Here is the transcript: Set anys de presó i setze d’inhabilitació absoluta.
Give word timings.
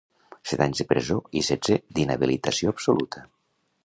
Set 0.51 0.61
anys 0.65 0.79
de 0.81 0.85
presó 0.93 1.17
i 1.41 1.43
setze 1.49 1.77
d’inhabilitació 1.97 2.73
absoluta. 2.77 3.23